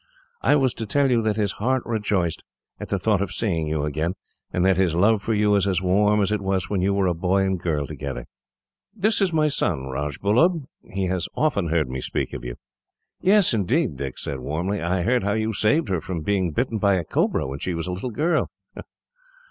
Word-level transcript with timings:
I 0.41 0.55
was 0.55 0.73
to 0.73 0.87
tell 0.87 1.11
you 1.11 1.21
that 1.21 1.35
his 1.35 1.51
heart 1.51 1.83
rejoiced, 1.85 2.43
at 2.79 2.89
the 2.89 2.97
thought 2.97 3.21
of 3.21 3.31
seeing 3.31 3.67
you 3.67 3.83
again, 3.83 4.15
and 4.51 4.65
that 4.65 4.75
his 4.75 4.95
love 4.95 5.21
for 5.21 5.35
you 5.35 5.53
is 5.53 5.67
as 5.67 5.79
warm 5.79 6.21
as 6.23 6.31
it 6.31 6.41
was 6.41 6.71
when 6.71 6.81
you 6.81 6.91
were 6.95 7.05
a 7.05 7.13
boy 7.13 7.43
and 7.43 7.59
girl 7.59 7.85
together." 7.85 8.25
"This 8.95 9.21
is 9.21 9.31
my 9.31 9.47
son, 9.47 9.89
Rajbullub. 9.89 10.65
He 10.91 11.05
has 11.05 11.27
often 11.35 11.67
heard 11.67 11.87
me 11.87 12.01
speak 12.01 12.33
of 12.33 12.43
you." 12.43 12.55
"Yes, 13.21 13.53
indeed," 13.53 13.95
Dick 13.97 14.17
said, 14.17 14.39
warmly. 14.39 14.81
"I 14.81 15.03
heard 15.03 15.23
how 15.23 15.33
you 15.33 15.53
saved 15.53 15.89
her 15.89 16.01
from 16.01 16.21
being 16.21 16.49
bitten 16.49 16.79
by 16.79 16.95
a 16.95 17.03
cobra, 17.03 17.45
when 17.45 17.59
she 17.59 17.75
was 17.75 17.85
a 17.85 17.91
little 17.91 18.09
girl." 18.09 18.49